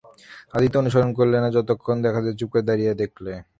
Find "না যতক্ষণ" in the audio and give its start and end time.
1.43-1.97